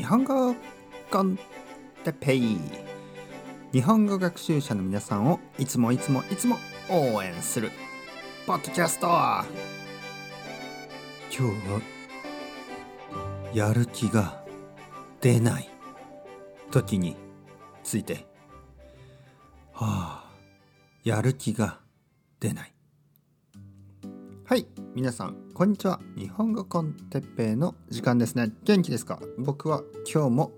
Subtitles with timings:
[0.00, 0.56] 日本語
[1.10, 1.38] コン
[2.04, 2.58] テペイ。
[3.70, 6.56] 日本語学習者の皆さんをいつもいつもいつも
[6.88, 7.70] 応援する
[8.46, 9.08] ポッドキャスト。
[9.08, 9.44] 今
[11.30, 11.82] 日は
[13.52, 14.42] やる気が
[15.20, 15.68] 出ない
[16.70, 17.14] 時に
[17.84, 18.26] ついて。
[19.74, 20.30] はあ
[21.04, 21.78] やる気が
[22.40, 22.72] 出ない。
[24.50, 26.00] はい皆さんこんにちは。
[26.16, 28.50] 日本語コンテッペイの時間ですね。
[28.64, 29.20] 元気ですか？
[29.38, 30.50] 僕は今日も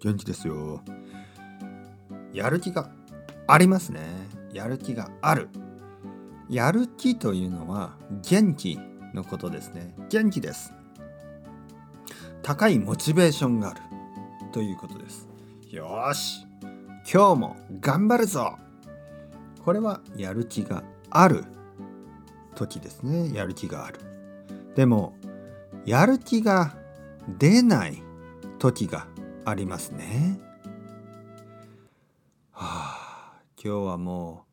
[0.00, 0.82] 元気ですよ。
[2.32, 2.90] やる気が
[3.46, 4.00] ありますね。
[4.52, 5.48] やる気がある。
[6.50, 7.96] やる気というのは
[8.28, 8.80] 元気
[9.14, 9.94] のことですね。
[10.08, 10.72] 元気です。
[12.42, 13.80] 高いモチベーションがある。
[14.50, 15.28] ということです。
[15.70, 16.44] よし。
[17.08, 18.58] 今日も頑張るぞ。
[19.64, 21.44] これはやる気がある。
[22.56, 23.32] 時ですね。
[23.32, 24.00] やる気がある。
[24.74, 25.14] でも
[25.84, 26.76] やる気が
[27.38, 28.02] 出ない
[28.58, 29.06] 時が
[29.44, 30.40] ありますね。
[32.50, 34.44] はあ今日はも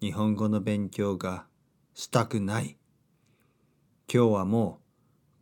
[0.00, 1.46] う日本語の勉強が
[1.94, 2.78] したくない。
[4.12, 4.82] 今日はもう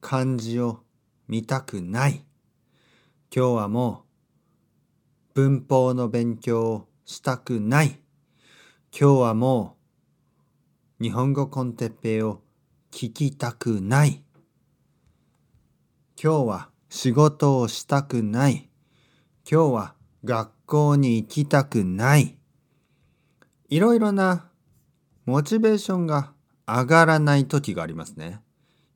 [0.01, 0.81] 漢字を
[1.29, 2.25] 見たくない。
[3.35, 4.05] 今日はも
[5.35, 8.01] う文法の勉強をしたくない。
[8.93, 9.80] 今日はもう
[11.03, 12.43] 日本語コンテッペイを
[12.93, 14.23] 聞きたくない。
[16.23, 18.69] 今日は仕事をしたくない。
[19.51, 22.37] 今日は学校に行きたくない。
[23.71, 24.51] いろいろな
[25.25, 26.35] モチベーションが
[26.67, 28.43] 上がらない時がありますね。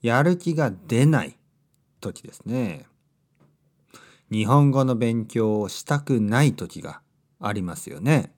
[0.03, 1.39] やる気が出ない
[2.03, 2.85] 時ですね。
[4.31, 7.01] 日本語の勉強をしたくない時が
[7.41, 8.35] ありますよね。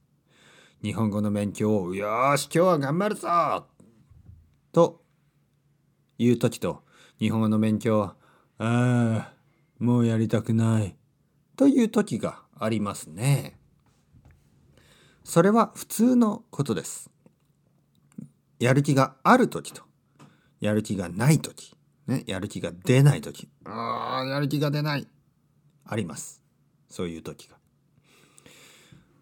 [0.87, 3.67] 日本語の勉強を、よし、今日は頑張るぞ
[4.71, 5.03] と
[6.17, 6.85] いう時と、
[7.19, 8.15] 日本語の勉強は、
[8.59, 9.35] ああ、
[9.81, 10.95] もうやりたくない
[11.57, 13.59] という時がありますね。
[15.25, 17.11] それは普通のことです。
[18.61, 19.83] やる気がある時と、
[20.61, 21.75] やる気がない時、
[22.07, 25.09] ね、やる気が出ない時、ああ、やる気が出ない、
[25.85, 26.41] あります。
[26.89, 27.57] そういう時が。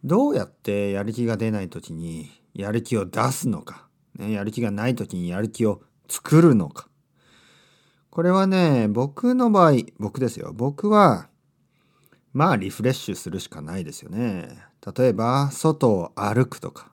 [0.05, 3.89] どうやってやる気が出ない時にやる気を出すのか、
[4.19, 6.89] ね、やる気がない時にやる気を作るのか。
[8.11, 10.53] これはね、僕の場合、僕ですよ。
[10.55, 11.29] 僕は、
[12.35, 14.59] まあリフレッシュするしかないですよね。
[14.97, 16.93] 例えば、外を歩くとか。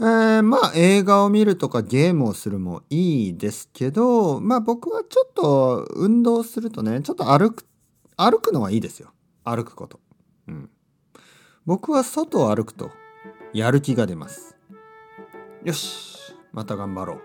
[0.00, 7.66] えー、まあ映画を見るとかゲームをするもいいですけど、まあ僕はちょっと運動するとね、ちょっと歩く、
[8.16, 9.12] 歩くのはいいですよ。
[9.44, 10.00] 歩くこと。
[11.66, 12.90] 僕は外を歩くと
[13.54, 14.56] やる気が出ます。
[15.62, 17.20] よし、また頑張ろう。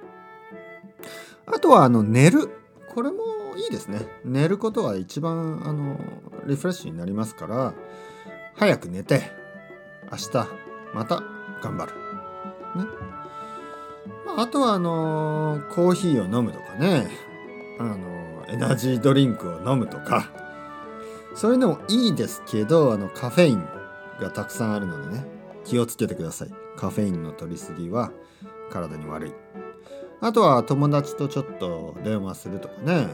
[1.47, 2.49] あとはあの寝る。
[2.95, 3.17] これも
[3.57, 4.07] いいですね。
[4.23, 5.99] 寝ることは一番あの
[6.47, 7.73] リフレッシュになりますから、
[8.55, 9.23] 早く寝て、
[10.11, 10.47] 明日
[10.93, 11.21] また
[11.61, 11.93] 頑張る。
[12.77, 12.89] ね。
[14.25, 17.09] まあ、あとはあのコーヒーを飲むとかね、
[17.77, 20.31] あのエナジードリンクを飲むとか、
[21.35, 23.78] そういうのもいいですけど、あのカフェイン
[24.19, 25.25] がたくさんあるのでね。
[25.65, 26.49] 気をつけてください。
[26.77, 28.11] カフェインの摂りすぎは
[28.69, 29.33] 体に悪い。
[30.21, 33.07] あとは友達とちょっと電話するとかね。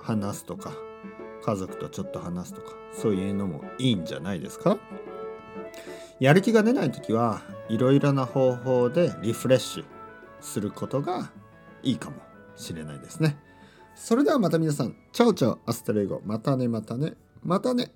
[0.00, 0.72] 話すとか。
[1.44, 2.72] 家族とちょっと話すとか。
[2.92, 4.78] そういうのもいいんじゃないですか？
[6.20, 9.84] やる気が出ない時はいろいろな方法でリフレッシュ
[10.40, 11.30] することが
[11.82, 12.16] いいかも
[12.54, 13.38] しれないですね。
[13.94, 14.96] それではまた皆さん。
[15.12, 16.20] chao chao hasta luego。
[16.24, 17.14] またねまたね。
[17.42, 17.92] またね。